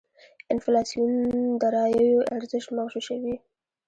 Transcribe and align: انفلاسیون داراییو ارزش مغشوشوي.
انفلاسیون 0.53 1.11
داراییو 1.61 2.19
ارزش 2.35 2.65
مغشوشوي. 2.75 3.35